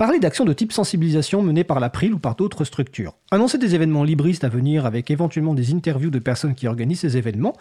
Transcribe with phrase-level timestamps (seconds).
[0.00, 4.02] parler d'actions de type sensibilisation menées par l'April ou par d'autres structures, annoncer des événements
[4.02, 7.54] libristes à venir avec éventuellement des interviews de personnes qui organisent ces événements,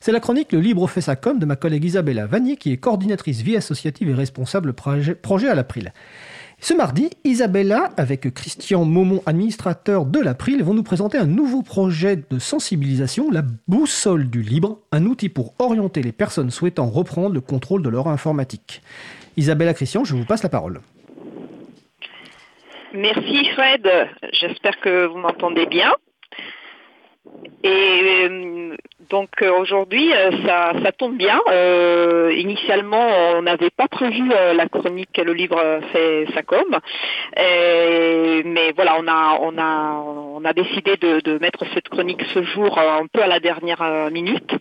[0.00, 2.78] c'est la chronique Le Libre fait sa com de ma collègue Isabella Vanier qui est
[2.78, 5.92] coordinatrice vie associative et responsable projet, à l'April.
[6.58, 12.16] Ce mardi, Isabella, avec Christian Maumont, administrateur de l'April, vont nous présenter un nouveau projet
[12.28, 17.40] de sensibilisation, la boussole du libre, un outil pour orienter les personnes souhaitant reprendre le
[17.40, 18.82] contrôle de leur informatique.
[19.36, 20.80] Isabella Christian, je vous passe la parole.
[22.94, 23.90] Merci Fred,
[24.32, 25.92] j'espère que vous m'entendez bien.
[27.66, 28.76] Euh,
[29.10, 31.40] donc euh, aujourd'hui, euh, ça, ça, tombe bien.
[31.50, 35.60] Euh, initialement, on n'avait pas prévu la chronique Le livre
[35.92, 36.64] fait sa com,
[37.36, 40.02] mais voilà, on a on a
[40.36, 44.10] on a décidé de, de, mettre cette chronique ce jour un peu à la dernière
[44.10, 44.52] minute.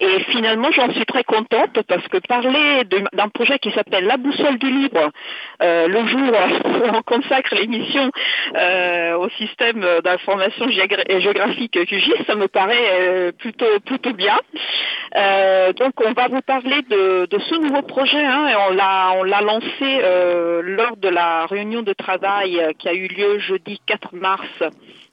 [0.00, 4.58] Et finalement, j'en suis très contente parce que parler d'un projet qui s'appelle La boussole
[4.58, 5.10] du livre,
[5.60, 6.32] le jour
[6.64, 8.10] où on consacre l'émission
[9.18, 13.66] au système d'information géographique QGIS, ça me paraît plutôt
[14.10, 14.38] bien.
[15.14, 18.24] Euh, donc on va vous parler de, ce nouveau projet.
[18.24, 23.38] Hein, on l'a lancé euh, lors de la réunion de travail qui a eu lieu
[23.38, 24.48] jeudi 4 mars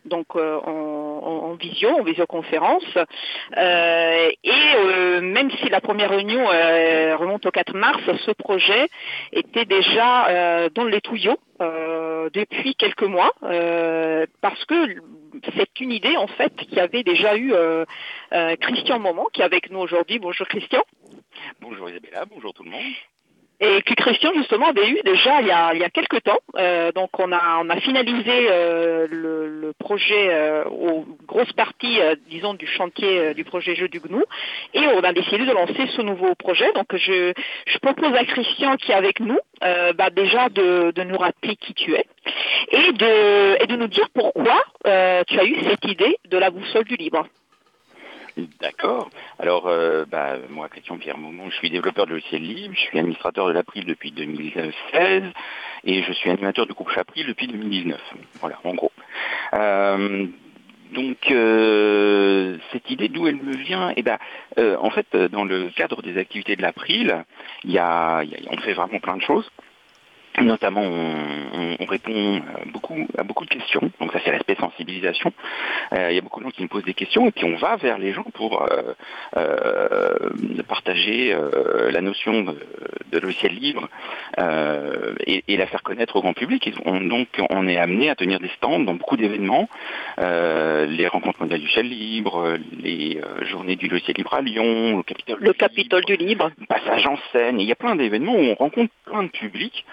[0.06, 2.86] donc euh, en, vision, en visioconférence.
[3.58, 8.88] et même si la première réunion remonte au 4 mars, ce projet
[9.34, 13.32] était déjà dans les tuyaux depuis quelques mois,
[14.42, 14.96] parce que
[15.56, 17.86] c'est une idée en fait qui avait déjà eu euh,
[18.34, 20.20] euh, Christian Moment qui est avec nous aujourd'hui.
[20.20, 20.84] Bonjour Christian.
[21.62, 22.94] Bonjour Isabella, bonjour tout le monde.
[23.62, 26.40] Et que Christian justement avait eu déjà il y a, il y a quelques temps.
[26.58, 28.48] Euh, donc on a on a finalisé
[29.12, 34.24] le, projet aux grosses parties, disons, du chantier du projet Jeu du GNU,
[34.74, 36.72] et on a décidé de lancer ce nouveau projet.
[36.74, 37.34] Donc je,
[37.66, 41.74] je propose à Christian qui est avec nous bah, déjà de, de nous rappeler qui
[41.74, 42.06] tu es
[42.72, 46.50] et de, et de nous dire pourquoi euh, tu as eu cette idée de la
[46.50, 47.28] boussole du libre.
[48.62, 49.10] D'accord.
[49.40, 53.00] Alors, euh, bah, moi, Christian Pierre Maumont, je suis développeur de logiciels libres, je suis
[53.00, 55.24] administrateur de l'April depuis 2016
[55.86, 58.00] et je suis animateur du groupe Chapril depuis 2019.
[58.42, 58.92] Voilà, en gros.
[59.54, 60.28] Euh,
[60.92, 61.18] donc,
[62.72, 64.18] cette idée, d'où elle me vient Eh ben,
[64.58, 67.26] en fait, dans le cadre des activités de l'April,
[67.64, 69.50] il y a, on fait vraiment plein de choses.
[70.42, 73.82] Notamment, on, répond beaucoup, à beaucoup de questions.
[74.00, 75.34] Donc ça, c'est l'aspect sensibilisation.
[75.94, 77.56] Euh, il y a beaucoup de gens qui nous posent des questions et puis on
[77.58, 78.94] va vers les gens pour euh,
[79.38, 80.30] euh,
[80.68, 81.36] partager
[81.92, 83.90] la notion de, logiciel libre
[84.40, 86.74] et, la faire connaître au grand public.
[86.86, 89.68] donc, on est amené à tenir des stands dans beaucoup d'événements,
[90.18, 95.54] les rencontres mondiales du libre, les journées du logiciel libre à Lyon, le Capitole, le
[95.54, 97.60] Capitole du libre, passage en scène.
[97.60, 99.86] il y a plein d'événements où on rencontre plein de publics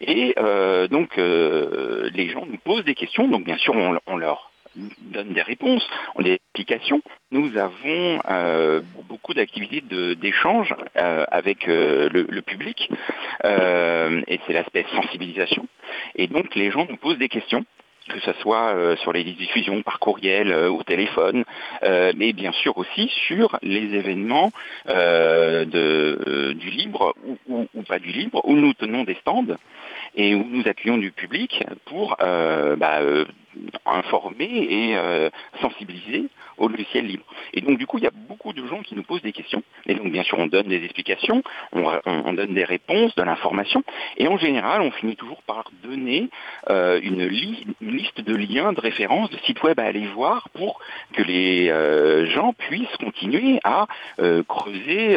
[0.00, 4.50] et euh, donc euh, les gens nous posent des questions, donc bien sûr on, leur
[5.00, 7.00] donne des réponses, on des explications.
[7.30, 8.80] Nous avons euh,
[9.18, 9.82] beaucoup d'activités
[10.14, 12.88] d'échange avec le, public,
[13.44, 15.66] et c'est l'aspect sensibilisation.
[16.14, 17.64] Et donc les gens nous posent des questions
[18.08, 21.44] que ce soit sur les diffusions par courriel, ou au téléphone,
[21.82, 24.52] mais bien sûr aussi sur les événements
[24.86, 27.14] de, du libre
[27.48, 29.56] ou, ou, pas du libre, où nous tenons des stands
[30.14, 33.24] et où nous accueillons du public pour euh, bah, euh,
[33.86, 35.30] informer et euh,
[35.60, 36.26] sensibiliser
[36.56, 37.24] au logiciel libre.
[37.52, 39.62] Et donc du coup, il y a beaucoup de gens qui nous posent des questions.
[39.86, 41.42] Et donc bien sûr, on donne des explications,
[41.72, 43.82] on, donne des réponses, de l'information.
[44.16, 46.28] Et en général, on finit toujours par donner
[46.68, 47.26] une,
[47.80, 50.80] liste de liens, de références, de sites web à aller voir pour
[51.12, 51.68] que les
[52.30, 53.86] gens puissent continuer à
[54.48, 55.16] creuser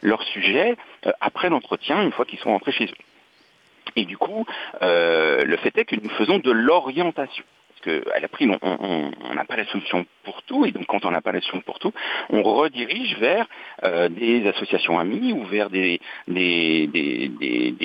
[0.00, 0.76] leur sujet
[1.20, 3.02] après l'entretien, une fois qu'ils sont rentrés chez eux.
[3.96, 4.46] Et du coup,
[4.82, 7.44] euh, le fait est que nous faisons de l'orientation.
[7.82, 11.10] Parce qu'à la prime, on n'a pas la solution pour tout, et donc quand on
[11.10, 11.92] n'a pas la solution pour tout,
[12.30, 13.46] on redirige vers
[13.84, 16.88] euh, des associations amies ou vers des, des,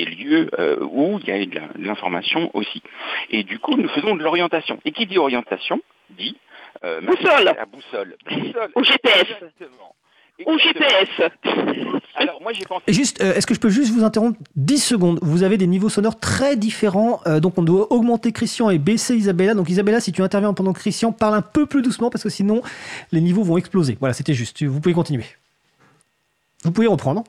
[0.05, 2.81] lieux euh, où il y a de l'information aussi.
[3.29, 4.79] Et du coup, nous faisons de l'orientation.
[4.85, 6.37] Et qui dit orientation dit
[7.01, 7.43] boussole.
[7.43, 8.15] La boussole.
[8.25, 8.71] boussole.
[8.75, 9.25] Au GPS.
[9.31, 9.96] Exactement.
[10.45, 11.31] Ou GPS.
[12.15, 12.83] Alors moi j'ai pensé.
[12.89, 15.19] Juste, euh, est-ce que je peux juste vous interrompre 10 secondes?
[15.21, 19.15] Vous avez des niveaux sonores très différents, euh, donc on doit augmenter Christian et baisser
[19.15, 19.55] Isabella.
[19.55, 22.61] Donc Isabella, si tu interviens pendant Christian, parle un peu plus doucement parce que sinon
[23.11, 23.97] les niveaux vont exploser.
[23.99, 24.63] Voilà, c'était juste.
[24.63, 25.25] Vous pouvez continuer.
[26.63, 27.23] Vous pouvez reprendre.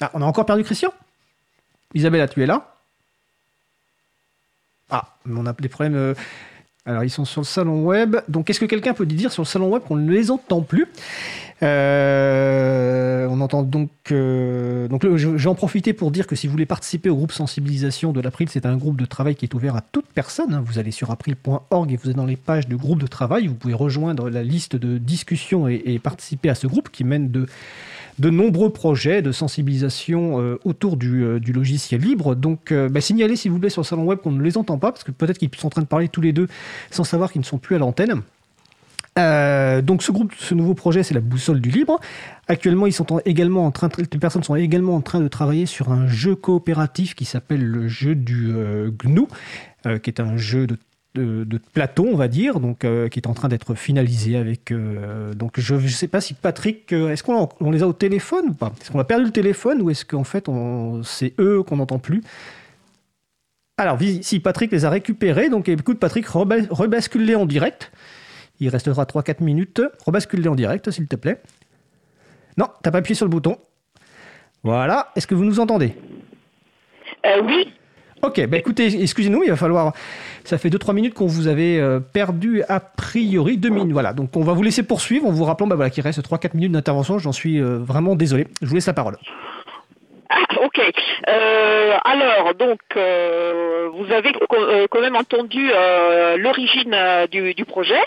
[0.00, 0.92] Ah, on a encore perdu Christian?
[1.94, 2.74] Isabella, tu es là?
[4.90, 5.94] Ah, on a des problèmes.
[5.94, 6.14] Euh,
[6.86, 8.16] Alors, ils sont sur le salon web.
[8.28, 10.86] Donc, est-ce que quelqu'un peut dire sur le salon web qu'on ne les entend plus
[11.62, 13.90] euh, On entend donc.
[14.10, 17.32] Euh, donc, je, vais en profiter pour dire que si vous voulez participer au groupe
[17.32, 20.52] sensibilisation de l'April, c'est un groupe de travail qui est ouvert à toute personne.
[20.52, 20.62] Hein.
[20.66, 23.46] Vous allez sur april.org et vous êtes dans les pages de groupe de travail.
[23.46, 27.46] Vous pouvez rejoindre la liste de discussions et participer à ce groupe qui mène de
[28.18, 32.34] de nombreux projets de sensibilisation euh, autour euh, du, logiciel libre.
[32.34, 34.78] Donc, euh, bah, signalez s'il vous plaît sur le salon web qu'on ne les entend
[34.78, 36.48] pas, parce que peut-être qu'ils sont en train de parler tous les deux
[36.90, 38.22] sans savoir qu'ils ne sont plus à l'antenne.
[39.16, 42.00] donc ce groupe, ce nouveau projet, c'est la boussole du libre.
[42.48, 42.86] Actuellement,
[43.24, 47.14] également en train, les personnes sont également en train de travailler sur un jeu coopératif
[47.14, 48.52] qui s'appelle le jeu du
[49.04, 49.26] GNU,
[50.02, 50.76] qui est un jeu de
[51.14, 54.72] de, plateau, on va dire, donc euh, qui est en train d'être finalisé avec.
[54.72, 57.92] Euh, donc je ne sais pas si Patrick, euh, est-ce qu'on on les a au
[57.92, 58.72] téléphone ou pas?
[58.80, 60.48] Est-ce qu'on a perdu le téléphone ou est-ce qu'en fait
[61.04, 62.22] c'est eux qu'on n'entend plus?
[63.76, 67.92] Alors si Patrick les a récupérés, donc écoute Patrick, rebascule-les en direct.
[68.60, 69.82] Il restera 3-4 minutes.
[70.06, 71.40] Rebascule-les en direct, s'il te plaît.
[72.56, 73.58] Non, t'as pas appuyé sur le bouton.
[74.62, 75.10] Voilà.
[75.16, 75.96] Est-ce que vous nous entendez?
[77.42, 77.72] Oui.
[78.24, 79.92] Ok, bah écoutez, excusez-nous, il va falloir.
[80.44, 83.92] Ça fait 2-3 minutes qu'on vous avait euh, perdu a priori 2 minutes.
[83.92, 86.54] Voilà, donc on va vous laisser poursuivre en vous rappelant bah, voilà, qu'il reste 3-4
[86.54, 87.18] minutes d'intervention.
[87.18, 88.46] J'en suis euh, vraiment désolé.
[88.62, 89.18] Je vous laisse la parole.
[90.62, 90.80] Ok.
[91.28, 95.70] Euh, alors, donc, euh, vous avez euh, quand même entendu
[96.38, 96.96] l'origine
[97.30, 98.00] du, projet.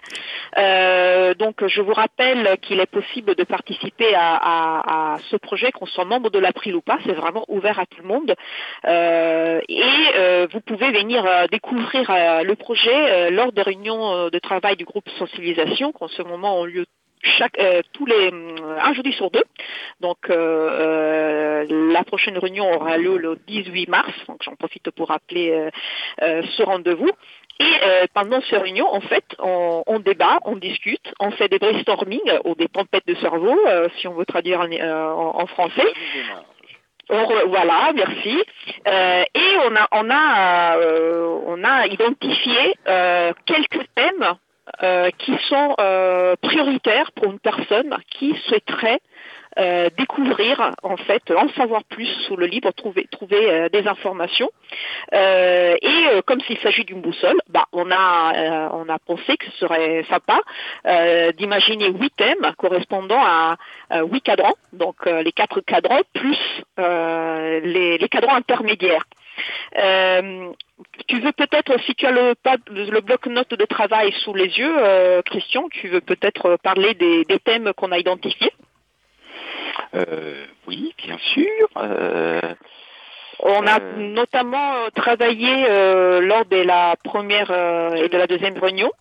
[1.36, 6.30] donc, je vous rappelle qu'il est possible de participer à, ce projet, qu'on soit membre
[6.30, 6.98] de l'April ou pas.
[7.06, 8.36] C'est vraiment ouvert à tout le monde.
[8.88, 12.12] et vous pouvez venir découvrir
[12.44, 16.66] le projet lors des réunions de travail du groupe sensibilisation, qui en ce moment ont
[16.66, 16.86] lieu
[17.24, 19.44] chaque, euh, tous les euh, un jeudi sur deux.
[20.02, 24.12] Donc euh, la prochaine réunion aura lieu le 18 mars.
[24.28, 25.70] Donc j'en profite pour rappeler
[26.20, 27.10] ce rendez-vous.
[27.60, 32.54] Et pendant ces réunions, en fait, on, débat, on discute, on fait des brainstorming ou
[32.54, 33.58] des tempêtes de cerveau,
[33.98, 35.92] si on veut traduire en, français.
[37.10, 38.44] voilà, merci.
[38.86, 40.78] et on a, on a,
[41.48, 42.76] on a identifié
[43.48, 44.38] quelques thèmes
[44.84, 49.00] euh, qui sont euh, prioritaires pour une personne qui souhaiterait
[49.58, 54.52] euh, découvrir, en fait, en savoir plus sur le livre, trouver, trouver des informations.
[55.14, 60.06] et comme s'il s'agit d'une boussole, bah, on a on a pensé que ce serait
[60.10, 60.42] sympa
[61.38, 63.56] d'imaginer huit thèmes correspondant à
[64.04, 66.38] huit cadrans, donc les quatre cadrans plus
[66.78, 69.06] les, les cadrans intermédiaires.
[69.78, 70.52] Euh,
[71.08, 72.36] tu veux peut-être, si tu as le,
[72.70, 77.74] le bloc-notes de travail sous les yeux, euh, Christian, tu veux peut-être parler des, thèmes
[77.74, 78.52] qu'on a identifiés?
[79.96, 81.68] Euh, Oui, bien sûr.
[83.40, 85.68] On a notamment travaillé
[86.22, 87.52] lors de la première
[87.96, 88.92] et de la deuxième réunion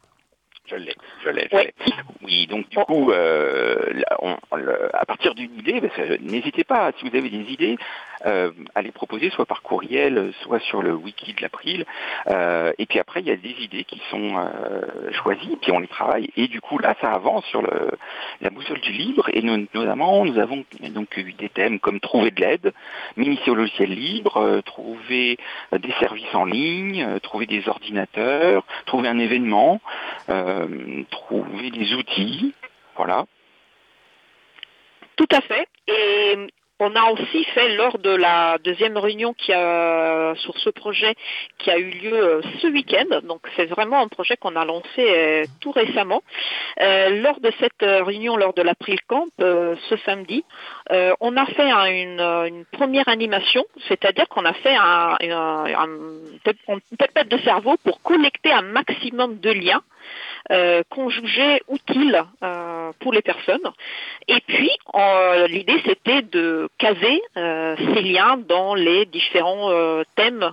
[0.67, 1.75] je l'ai, je l'ai, je l'ai.
[2.23, 5.81] Oui, donc du coup, à partir d'une idée,
[6.21, 7.79] n'hésitez pas, si vous avez des idées,
[8.25, 11.85] euh, à les proposer soit par courriel, soit sur le wiki de l'April.
[12.29, 15.81] Euh, et puis après, il y a des idées qui sont euh, choisies, puis on
[15.81, 16.31] les travaille.
[16.37, 17.91] Et du coup, là, ça avance sur le,
[18.41, 19.29] la boussole du libre.
[19.35, 22.73] Et notamment, nous avons donc eu des thèmes comme trouver de l'aide,
[23.17, 25.37] m'initier au logiciel libre, trouver
[25.73, 29.81] des services en ligne, trouver des ordinateurs, trouver un événement,
[31.11, 32.55] trouver des outils.
[32.97, 33.27] Voilà.
[35.17, 35.67] Tout à fait.
[35.89, 36.37] Et
[36.79, 41.15] on a aussi fait lors de la deuxième réunion qui a sur ce projet
[41.59, 43.21] qui a eu lieu euh, ce week-end.
[43.23, 46.23] Donc c'est vraiment un projet qu'on a lancé euh, tout récemment.
[46.81, 50.45] Euh, lors de cette réunion, lors de l'April Camp, ce samedi,
[50.91, 51.71] on a fait
[52.03, 58.63] une, première animation, c'est-à-dire qu'on a fait un, une pépette de cerveau pour collecter un
[58.63, 59.83] maximum de liens
[60.53, 63.69] euh, qu'on jugeait utile euh, pour les personnes.
[64.29, 64.71] Et puis,
[65.49, 70.53] l'idée, c'était de caser euh, ces liens dans les différents thèmes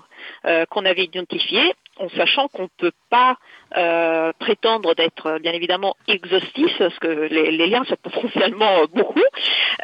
[0.69, 3.37] qu'on avait identifiés en sachant qu'on ne peut pas
[3.77, 9.23] euh, prétendre d'être bien évidemment exhaustif, parce que les, liens sont potentiellement beaucoup.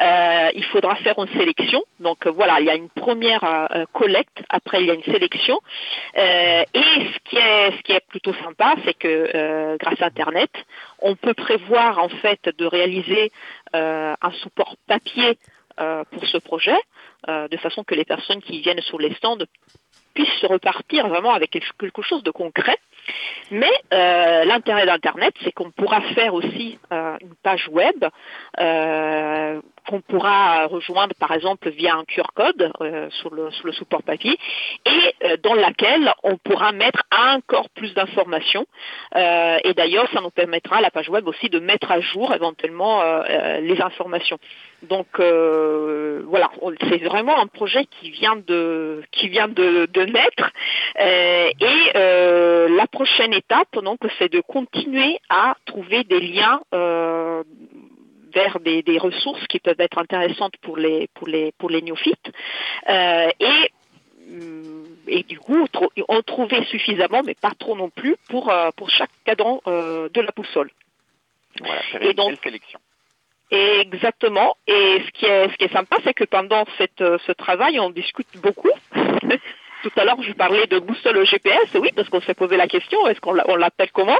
[0.00, 1.82] Euh, il faudra faire une sélection.
[2.00, 5.60] Donc voilà, il y a une première euh, collecte, après il y a une sélection.
[6.16, 10.50] et ce qui est plutôt sympa, c'est que grâce à Internet,
[11.00, 13.30] on peut prévoir en fait de réaliser
[13.72, 15.38] un support papier
[15.76, 16.78] pour ce projet,
[17.28, 19.38] de façon que les personnes qui viennent sur les stands
[20.14, 22.76] puissent se repartir vraiment avec quelque chose de concret.
[23.50, 28.04] Mais euh, l'intérêt d'Internet, c'est qu'on pourra faire aussi euh, une page web
[28.60, 32.70] euh, qu'on pourra rejoindre par exemple via un QR code
[33.10, 34.38] sur, le, sur, le, support papier
[34.86, 38.66] et dans laquelle on pourra mettre encore plus d'informations.
[39.16, 43.02] et d'ailleurs, ça nous permettra à la page web aussi de mettre à jour éventuellement
[43.60, 44.38] les informations.
[44.82, 46.50] Donc voilà,
[46.88, 50.52] c'est vraiment un projet qui vient de qui vient de, naître
[50.96, 51.90] et
[52.78, 57.42] la prochaine étape, donc, c'est de continuer à trouver des liens euh,
[58.34, 62.30] vers des, ressources qui peuvent être intéressantes pour les pour les pour les néophytes
[62.88, 63.72] euh, et
[64.28, 65.66] mm, et du coup
[66.08, 70.30] en trouver suffisamment mais pas trop non plus pour euh, pour chaque cadran de la
[70.34, 70.70] boussole.
[71.58, 72.78] Voilà, et donc sélection.
[73.50, 74.56] Exactement.
[74.68, 77.90] Et ce qui est, ce qui est sympa, c'est que pendant cette, ce travail, on
[77.90, 78.70] discute beaucoup.
[79.82, 83.06] Tout à l'heure, je parlais de boussole GPS, oui, parce qu'on s'est posé la question,
[83.08, 84.18] est-ce qu'on l'appelle comment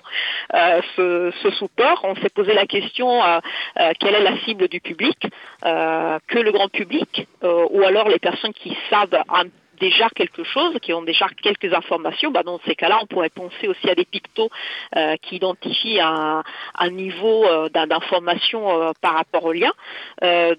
[0.54, 2.00] euh, ce, support?
[2.04, 3.38] On s'est posé la question, euh,
[3.78, 5.18] euh, quelle est la cible du public
[5.62, 9.44] Que le grand public Ou alors les personnes qui savent un
[9.80, 13.66] déjà quelque chose, qui ont déjà quelques informations, bah dans ces cas-là, on pourrait penser
[13.66, 14.50] aussi à des pictos
[14.96, 16.42] euh, qui identifient un,
[16.90, 19.72] niveau euh, d'information euh, par rapport au lien.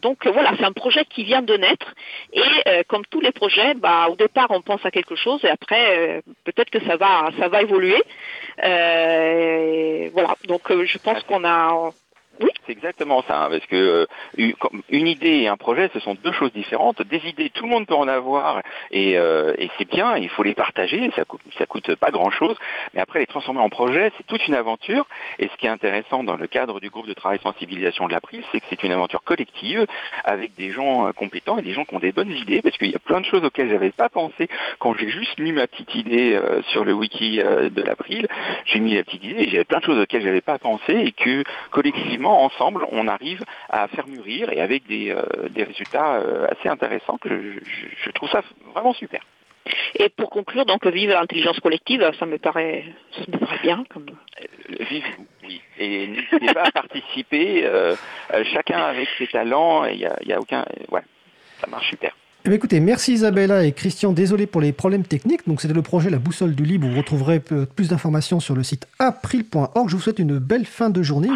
[0.01, 1.93] donc voilà, c'est un projet qui vient de naître
[2.33, 6.21] et comme tous les projets, bah, au départ on pense à quelque chose et après
[6.43, 8.01] peut-être que ça va ça va évoluer.
[10.17, 11.91] voilà, donc je pense qu'on a
[12.41, 12.49] oui.
[12.65, 14.05] C'est exactement ça, hein, parce que
[14.37, 14.53] euh,
[14.89, 17.01] une idée et un projet, ce sont deux choses différentes.
[17.01, 20.53] Des idées, tout le monde peut en avoir, et, euh, c'est bien, il faut les
[20.53, 22.55] partager, ça coûte, ça coûte pas grand-chose,
[22.93, 25.07] mais après les transformer en projet, c'est toute une aventure,
[25.39, 28.43] et ce qui est intéressant dans le cadre du groupe de travail sensibilisation de l'April,
[28.51, 29.87] c'est que c'est une aventure collective,
[30.23, 32.91] avec des gens euh, compétents et des gens qui ont des bonnes idées, parce qu'il
[32.91, 35.95] y a plein de choses auxquelles j'avais pas pensé quand j'ai juste mis ma petite
[35.95, 38.27] idée sur le wiki de l'April,
[38.65, 41.11] j'ai mis la petite idée, et j'avais plein de choses auxquelles j'avais pas pensé, et
[41.11, 45.23] que collectivement, ensemble, on arrive à faire mûrir et avec des, euh,
[45.55, 48.41] résultats euh, assez intéressants que je, trouve ça
[48.73, 49.21] vraiment super.
[49.95, 53.83] Et pour conclure, donc vivre l'intelligence collective, ça me paraît, ça me paraît bien.
[53.89, 54.07] Comme...
[54.09, 55.05] Euh, vive,
[55.43, 55.61] oui.
[55.77, 57.69] Et n'hésitez pas à participer,
[58.53, 60.65] chacun avec ses talents, il n'y a, y a, aucun...
[60.91, 61.03] ouais,
[61.59, 62.15] ça marche super.
[62.43, 64.13] Eh écoutez, merci Isabella et Christian.
[64.13, 65.47] Désolé pour les problèmes techniques.
[65.47, 66.87] Donc, c'était le projet La Boussole du Libre.
[66.87, 69.87] Vous retrouverez plus d'informations sur le site april.org.
[69.87, 71.29] Je vous souhaite une belle fin de journée.